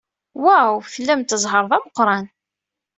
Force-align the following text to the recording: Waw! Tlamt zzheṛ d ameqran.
Waw! 0.43 0.73
Tlamt 0.93 1.35
zzheṛ 1.41 1.65
d 1.69 1.71
ameqran. 1.77 2.25